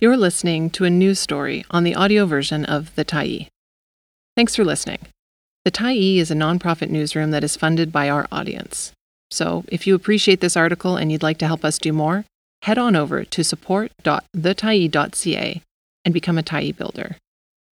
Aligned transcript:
You're 0.00 0.16
listening 0.16 0.70
to 0.70 0.84
a 0.84 0.90
news 0.90 1.18
story 1.18 1.64
on 1.72 1.82
the 1.82 1.96
audio 1.96 2.24
version 2.24 2.64
of 2.64 2.94
The 2.94 3.04
Tyee. 3.04 3.48
Thanks 4.36 4.54
for 4.54 4.64
listening. 4.64 5.00
The 5.64 5.72
Tyee 5.72 6.18
is 6.18 6.30
a 6.30 6.36
nonprofit 6.36 6.88
newsroom 6.88 7.32
that 7.32 7.42
is 7.42 7.56
funded 7.56 7.90
by 7.90 8.08
our 8.08 8.28
audience. 8.30 8.92
So, 9.32 9.64
if 9.66 9.88
you 9.88 9.96
appreciate 9.96 10.40
this 10.40 10.56
article 10.56 10.96
and 10.96 11.10
you'd 11.10 11.24
like 11.24 11.38
to 11.38 11.48
help 11.48 11.64
us 11.64 11.78
do 11.78 11.92
more, 11.92 12.24
head 12.62 12.78
on 12.78 12.94
over 12.94 13.24
to 13.24 13.42
support.thetyee.ca 13.42 15.62
and 16.04 16.14
become 16.14 16.38
a 16.38 16.44
Tyee 16.44 16.76
builder. 16.76 17.16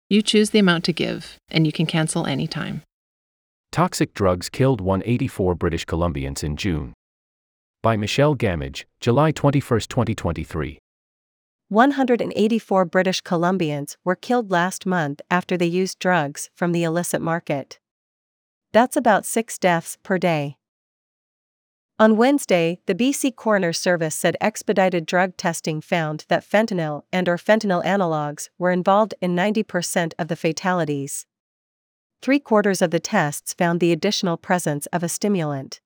You 0.10 0.22
choose 0.22 0.50
the 0.50 0.60
amount 0.60 0.84
to 0.84 0.92
give, 0.92 1.38
and 1.50 1.66
you 1.66 1.72
can 1.72 1.86
cancel 1.86 2.26
anytime. 2.26 2.82
Toxic 3.72 4.14
drugs 4.14 4.50
killed 4.50 4.82
184 4.82 5.56
British 5.56 5.86
Columbians 5.86 6.44
in 6.44 6.58
June. 6.58 6.92
By 7.82 7.96
Michelle 7.96 8.36
Gamage, 8.36 8.84
July 9.00 9.32
21, 9.32 9.80
2023. 9.88 10.80
184 11.70 12.86
British 12.86 13.22
Columbians 13.22 13.96
were 14.04 14.16
killed 14.16 14.50
last 14.50 14.88
month 14.88 15.22
after 15.30 15.56
they 15.56 15.68
used 15.68 16.00
drugs 16.00 16.50
from 16.56 16.72
the 16.72 16.84
illicit 16.84 17.22
market. 17.22 17.78
That's 18.72 18.98
about 18.98 19.24
six 19.24 19.60
deaths 19.60 19.96
per 20.02 20.18
day. 20.18 20.58
On 22.00 22.18
Wednesday, 22.18 22.80
the 22.88 22.96
BC 22.96 23.36
Coroner 23.36 23.72
Service 23.72 24.16
said 24.16 24.36
expedited 24.42 25.06
drug 25.06 25.38
testing 25.38 25.80
found 25.80 26.26
that 26.28 26.44
fentanyl 26.44 27.04
and 27.14 27.30
or 27.30 27.38
fentanyl 27.38 27.86
analogs 27.86 28.50
were 28.58 28.72
involved 28.72 29.14
in 29.22 29.36
90% 29.36 30.14
of 30.18 30.28
the 30.28 30.36
fatalities. 30.36 31.28
Three 32.24 32.40
quarters 32.40 32.82
of 32.82 32.90
the 32.90 33.00
tests 33.00 33.54
found 33.54 33.80
the 33.80 33.92
additional 33.92 34.38
presence 34.38 34.88
of 34.88 35.04
a 35.04 35.10
stimulant. 35.10 35.82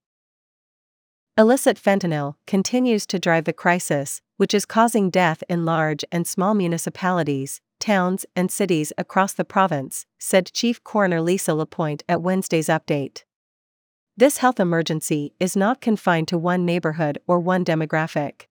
Illicit 1.38 1.78
fentanyl 1.78 2.36
continues 2.48 3.06
to 3.08 3.20
drive 3.20 3.44
the 3.44 3.54
crisis, 3.54 4.22
which 4.38 4.54
is 4.54 4.66
causing 4.66 5.10
death 5.10 5.44
in 5.48 5.66
large 5.66 6.04
and 6.12 6.28
small 6.28 6.54
municipalities, 6.54 7.62
towns, 7.80 8.26
and 8.36 8.52
cities 8.52 8.94
across 8.98 9.34
the 9.34 9.46
province, 9.46 10.06
said 10.20 10.52
Chief 10.54 10.84
Coroner 10.84 11.22
Lisa 11.22 11.54
Lapointe 11.54 12.04
at 12.08 12.22
Wednesday's 12.22 12.68
update. 12.68 13.24
This 14.16 14.38
health 14.38 14.60
emergency 14.60 15.34
is 15.40 15.56
not 15.56 15.82
confined 15.82 16.28
to 16.28 16.38
one 16.38 16.66
neighborhood 16.66 17.18
or 17.28 17.40
one 17.40 17.66
demographic. 17.66 18.48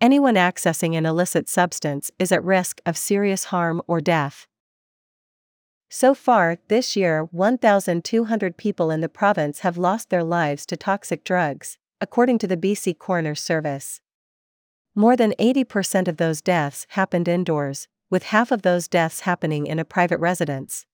Anyone 0.00 0.34
accessing 0.34 0.96
an 0.96 1.06
illicit 1.06 1.48
substance 1.48 2.10
is 2.18 2.32
at 2.32 2.44
risk 2.44 2.80
of 2.84 2.96
serious 2.96 3.44
harm 3.44 3.80
or 3.86 4.00
death. 4.00 4.46
So 5.88 6.12
far, 6.12 6.58
this 6.68 6.96
year, 6.96 7.28
1,200 7.30 8.56
people 8.56 8.90
in 8.90 9.00
the 9.00 9.08
province 9.08 9.60
have 9.60 9.78
lost 9.78 10.10
their 10.10 10.24
lives 10.24 10.66
to 10.66 10.76
toxic 10.76 11.22
drugs, 11.22 11.78
according 12.00 12.38
to 12.40 12.48
the 12.48 12.56
BC 12.56 12.98
Coroner 12.98 13.36
Service. 13.36 14.00
More 14.96 15.16
than 15.16 15.34
80% 15.40 16.06
of 16.06 16.18
those 16.18 16.40
deaths 16.40 16.86
happened 16.90 17.26
indoors, 17.26 17.88
with 18.10 18.24
half 18.24 18.52
of 18.52 18.62
those 18.62 18.86
deaths 18.86 19.20
happening 19.20 19.66
in 19.66 19.80
a 19.80 19.84
private 19.84 20.20
residence. 20.20 20.86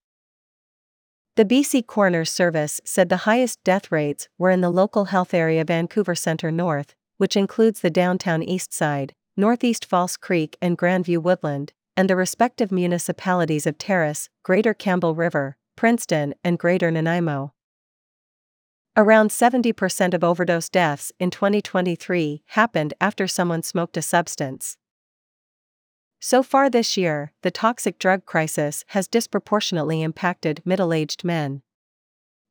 The 1.37 1.45
BC 1.45 1.87
Coroner's 1.87 2.33
Service 2.33 2.81
said 2.85 3.09
the 3.09 3.29
highest 3.29 3.63
death 3.63 3.93
rates 3.93 4.29
were 4.39 4.51
in 4.51 4.63
the 4.63 4.71
local 4.71 5.07
health 5.07 5.35
area 5.35 5.65
Vancouver 5.65 6.15
Centre 6.15 6.51
North, 6.51 6.95
which 7.19 7.37
includes 7.37 7.81
the 7.81 7.91
downtown 7.91 8.43
east 8.43 8.73
side, 8.73 9.15
northeast 9.37 9.85
False 9.85 10.17
Creek 10.17 10.57
and 10.63 10.79
Grandview 10.79 11.19
Woodland, 11.19 11.75
and 11.95 12.09
the 12.09 12.17
respective 12.17 12.73
municipalities 12.73 13.67
of 13.67 13.77
Terrace, 13.77 14.31
Greater 14.43 14.73
Campbell 14.73 15.15
River, 15.15 15.59
Princeton, 15.77 16.35
and 16.43 16.59
Greater 16.59 16.91
Nanaimo. 16.91 17.53
Around 19.01 19.31
70% 19.31 20.13
of 20.13 20.23
overdose 20.23 20.69
deaths 20.69 21.11
in 21.19 21.31
2023 21.31 22.43
happened 22.49 22.93
after 23.01 23.27
someone 23.27 23.63
smoked 23.63 23.97
a 23.97 24.03
substance. 24.03 24.77
So 26.21 26.43
far 26.43 26.69
this 26.69 26.99
year, 26.99 27.33
the 27.41 27.51
toxic 27.51 27.99
drug 27.99 28.27
crisis 28.27 28.85
has 28.89 29.09
disproportionately 29.09 30.03
impacted 30.03 30.61
middle 30.67 30.93
aged 30.93 31.25
men. 31.25 31.63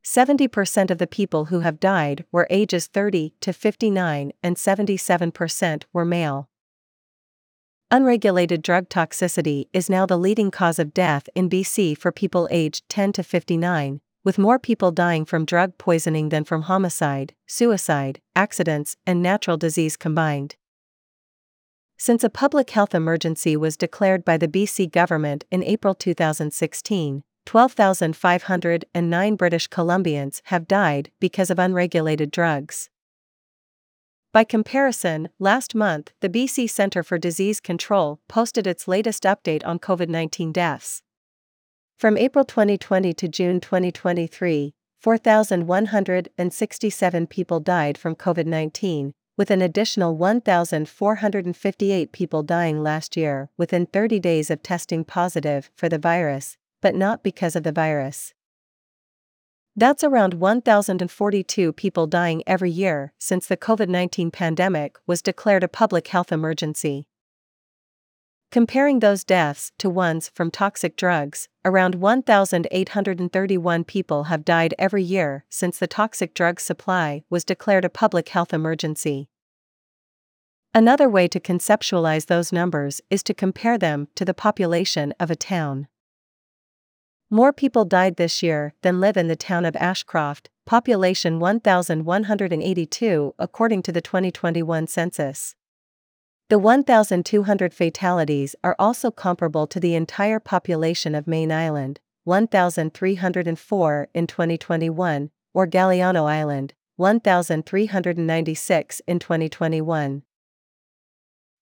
70% 0.04 0.90
of 0.90 0.98
the 0.98 1.06
people 1.06 1.46
who 1.46 1.60
have 1.60 1.80
died 1.80 2.26
were 2.32 2.48
ages 2.50 2.88
30 2.88 3.36
to 3.42 3.54
59 3.54 4.32
and 4.42 4.56
77% 4.56 5.84
were 5.94 6.04
male. 6.04 6.50
Unregulated 7.92 8.64
drug 8.64 8.90
toxicity 8.90 9.66
is 9.72 9.88
now 9.88 10.08
the 10.08 10.18
leading 10.18 10.50
cause 10.50 10.80
of 10.80 10.96
death 10.96 11.30
in 11.36 11.48
BC 11.48 11.96
for 11.96 12.12
people 12.12 12.48
aged 12.50 12.90
10 12.90 13.14
to 13.14 13.22
59, 13.22 14.02
with 14.24 14.38
more 14.38 14.60
people 14.60 14.92
dying 14.92 15.26
from 15.26 15.46
drug 15.46 15.78
poisoning 15.78 16.30
than 16.30 16.44
from 16.44 16.64
homicide, 16.64 17.34
suicide, 17.48 18.20
accidents, 18.36 18.96
and 19.06 19.22
natural 19.22 19.58
disease 19.58 19.96
combined. 19.96 20.56
Since 21.98 22.24
a 22.24 22.30
public 22.30 22.70
health 22.70 22.96
emergency 22.96 23.58
was 23.58 23.76
declared 23.76 24.24
by 24.24 24.38
the 24.38 24.48
BC 24.48 24.92
government 24.92 25.44
in 25.52 25.64
April 25.64 25.94
2016, 25.94 27.24
12,509 27.46 29.36
British 29.36 29.68
Columbians 29.68 30.42
have 30.46 30.68
died 30.68 31.12
because 31.20 31.50
of 31.50 31.60
unregulated 31.60 32.32
drugs. 32.32 32.90
By 34.32 34.44
comparison, 34.44 35.30
last 35.40 35.74
month, 35.74 36.12
the 36.22 36.30
BC 36.30 36.70
Centre 36.70 37.02
for 37.02 37.18
Disease 37.18 37.60
Control 37.60 38.20
posted 38.28 38.68
its 38.68 38.88
latest 38.88 39.24
update 39.24 39.66
on 39.66 39.80
COVID 39.80 40.08
19 40.08 40.52
deaths. 40.52 41.02
From 42.00 42.18
April 42.18 42.46
2020 42.46 43.14
to 43.16 43.28
June 43.28 43.60
2023, 43.60 44.74
4,167 45.02 47.28
people 47.28 47.60
died 47.60 47.98
from 47.98 48.16
COVID 48.16 48.46
19, 48.46 49.12
with 49.36 49.52
an 49.52 49.62
additional 49.62 50.16
1,458 50.16 52.12
people 52.14 52.42
dying 52.42 52.82
last 52.82 53.18
year 53.18 53.50
within 53.58 53.86
30 53.86 54.18
days 54.22 54.50
of 54.50 54.64
testing 54.64 55.04
positive 55.04 55.70
for 55.76 55.90
the 55.90 55.98
virus, 55.98 56.56
but 56.82 56.96
not 56.96 57.22
because 57.22 57.58
of 57.58 57.64
the 57.64 57.74
virus. 57.74 58.34
That's 59.76 60.02
around 60.02 60.36
1,042 60.36 61.74
people 61.74 62.08
dying 62.08 62.44
every 62.48 62.72
year 62.72 63.12
since 63.20 63.46
the 63.46 63.58
COVID 63.58 63.90
19 63.90 64.32
pandemic 64.32 64.96
was 65.06 65.22
declared 65.22 65.66
a 65.66 65.68
public 65.68 66.08
health 66.08 66.32
emergency. 66.32 67.08
Comparing 68.52 69.00
those 69.00 69.24
deaths 69.24 69.72
to 69.78 69.92
ones 69.92 70.32
from 70.34 70.50
toxic 70.50 70.96
drugs, 70.96 71.48
around 71.64 71.94
1,831 71.94 73.84
people 73.84 74.24
have 74.24 74.44
died 74.44 74.74
every 74.80 75.04
year 75.04 75.46
since 75.50 75.78
the 75.78 75.86
toxic 75.86 76.34
drug 76.34 76.60
supply 76.60 77.22
was 77.30 77.46
declared 77.46 77.86
a 77.86 77.90
public 77.90 78.30
health 78.30 78.52
emergency. 78.52 79.30
Another 80.74 81.08
way 81.08 81.28
to 81.28 81.40
conceptualize 81.40 82.26
those 82.26 82.52
numbers 82.52 83.02
is 83.12 83.22
to 83.22 83.36
compare 83.36 83.78
them 83.78 84.08
to 84.16 84.26
the 84.26 84.34
population 84.34 85.14
of 85.20 85.30
a 85.30 85.36
town. 85.36 85.88
More 87.30 87.54
people 87.54 87.86
died 87.86 88.16
this 88.16 88.42
year 88.42 88.74
than 88.82 89.00
live 89.00 89.16
in 89.16 89.28
the 89.28 89.36
town 89.36 89.64
of 89.64 89.76
Ashcroft, 89.76 90.50
population 90.66 91.40
1,182 91.40 93.36
according 93.38 93.84
to 93.84 93.92
the 93.92 94.02
2021 94.02 94.88
census. 94.88 95.56
The 96.50 96.58
1,200 96.58 97.74
fatalities 97.76 98.56
are 98.64 98.76
also 98.80 99.12
comparable 99.12 99.68
to 99.68 99.80
the 99.80 99.94
entire 99.94 100.40
population 100.40 101.14
of 101.14 101.28
Mayne 101.28 101.52
Island, 101.52 102.00
1,304 102.24 104.08
in 104.16 104.26
2021, 104.26 105.30
or 105.54 105.68
Galiano 105.68 106.28
Island, 106.28 106.74
1,396 106.96 109.02
in 109.06 109.20
2021. 109.20 110.24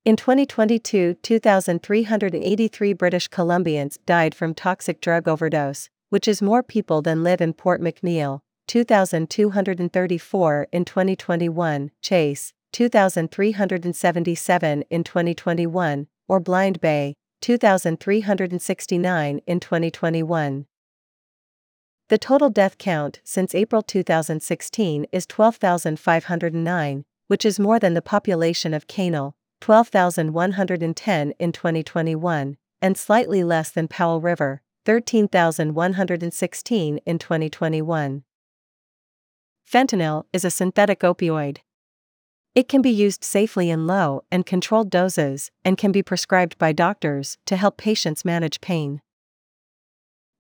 In 0.05 0.15
2022, 0.15 1.15
2,383 1.15 2.93
British 2.93 3.29
Columbians 3.29 3.97
died 4.05 4.33
from 4.33 4.53
toxic 4.53 5.01
drug 5.01 5.27
overdose, 5.27 5.89
which 6.09 6.29
is 6.29 6.41
more 6.41 6.63
people 6.63 7.01
than 7.01 7.23
live 7.23 7.41
in 7.41 7.51
Port 7.51 7.81
McNeill, 7.81 8.39
2,234 8.67 10.67
in 10.71 10.85
2021, 10.85 11.91
Chase, 12.01 12.53
2,377 12.71 14.83
in 14.89 15.03
2021, 15.03 16.07
or 16.27 16.39
Blind 16.39 16.81
Bay, 16.81 17.13
2,369 17.41 19.41
in 19.45 19.59
2021. 19.59 20.65
The 22.09 22.17
total 22.17 22.49
death 22.49 22.77
count 22.77 23.19
since 23.23 23.53
April 23.53 23.81
2016 23.81 25.05
is 25.11 25.25
12,509, 25.25 27.03
which 27.27 27.45
is 27.45 27.59
more 27.59 27.79
than 27.79 27.93
the 27.93 28.01
population 28.01 28.73
of 28.73 28.87
Canal, 28.87 29.35
12,110 29.59 31.33
in 31.39 31.51
2021, 31.51 32.57
and 32.81 32.97
slightly 32.97 33.43
less 33.43 33.71
than 33.71 33.87
Powell 33.87 34.21
River, 34.21 34.61
13,116 34.85 36.97
in 37.05 37.19
2021. 37.19 38.23
Fentanyl 39.69 40.23
is 40.31 40.45
a 40.45 40.49
synthetic 40.49 41.01
opioid. 41.01 41.57
It 42.57 42.67
can 42.67 42.81
be 42.81 42.89
used 42.89 43.23
safely 43.23 43.69
in 43.69 43.85
low 43.85 44.23
and 44.31 44.43
controlled 44.43 44.89
doses 44.89 45.51
and 45.63 45.77
can 45.77 45.91
be 45.91 46.01
prescribed 46.01 46.57
by 46.57 46.71
doctors 46.71 47.37
to 47.45 47.55
help 47.55 47.77
patients 47.77 48.25
manage 48.25 48.61
pain. 48.61 49.03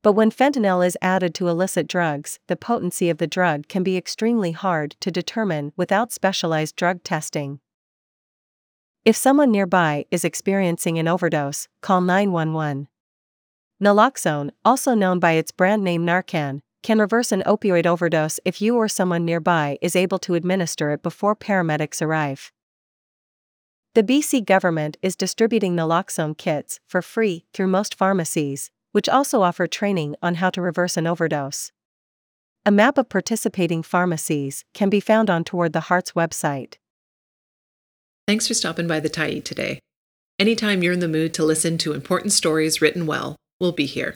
But 0.01 0.13
when 0.13 0.31
fentanyl 0.31 0.83
is 0.83 0.97
added 0.99 1.35
to 1.35 1.47
illicit 1.47 1.85
drugs, 1.87 2.39
the 2.47 2.55
potency 2.55 3.11
of 3.11 3.19
the 3.19 3.27
drug 3.27 3.67
can 3.67 3.83
be 3.83 3.97
extremely 3.97 4.51
hard 4.51 4.95
to 5.01 5.11
determine 5.11 5.73
without 5.77 6.11
specialized 6.11 6.75
drug 6.75 7.03
testing. 7.03 7.59
If 9.05 9.15
someone 9.15 9.51
nearby 9.51 10.05
is 10.09 10.25
experiencing 10.25 10.97
an 10.97 11.07
overdose, 11.07 11.67
call 11.81 12.01
911. 12.01 12.87
Naloxone, 13.79 14.49
also 14.65 14.95
known 14.95 15.19
by 15.19 15.33
its 15.33 15.51
brand 15.51 15.83
name 15.83 16.03
Narcan, 16.03 16.61
can 16.83 16.99
reverse 16.99 17.31
an 17.31 17.43
opioid 17.45 17.85
overdose 17.85 18.39
if 18.45 18.61
you 18.61 18.75
or 18.75 18.87
someone 18.87 19.25
nearby 19.25 19.77
is 19.81 19.95
able 19.95 20.19
to 20.19 20.35
administer 20.35 20.91
it 20.91 21.03
before 21.03 21.35
paramedics 21.35 22.01
arrive. 22.01 22.51
The 23.95 24.03
BC 24.03 24.45
government 24.45 24.97
is 25.01 25.15
distributing 25.15 25.75
naloxone 25.75 26.37
kits 26.37 26.79
for 26.87 27.01
free 27.01 27.45
through 27.53 27.67
most 27.67 27.95
pharmacies, 27.95 28.69
which 28.91 29.09
also 29.09 29.41
offer 29.41 29.65
training 29.65 30.15
on 30.21 30.35
how 30.35 30.49
to 30.51 30.61
reverse 30.61 30.97
an 30.97 31.07
overdose. 31.07 31.71
A 32.65 32.71
map 32.71 32.97
of 32.97 33.09
participating 33.09 33.81
pharmacies 33.81 34.65
can 34.73 34.89
be 34.89 34.99
found 34.99 35.29
on 35.29 35.43
Toward 35.43 35.73
the 35.73 35.81
Heart's 35.81 36.11
website. 36.11 36.75
Thanks 38.27 38.47
for 38.47 38.53
stopping 38.53 38.87
by 38.87 38.99
the 38.99 39.09
Tyee 39.09 39.43
today. 39.43 39.79
Anytime 40.37 40.83
you're 40.83 40.93
in 40.93 40.99
the 40.99 41.07
mood 41.07 41.33
to 41.33 41.43
listen 41.45 41.77
to 41.79 41.93
important 41.93 42.33
stories 42.33 42.81
written 42.81 43.07
well, 43.07 43.35
we'll 43.59 43.71
be 43.71 43.85
here. 43.85 44.15